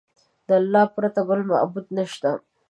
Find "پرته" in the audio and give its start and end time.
0.95-1.21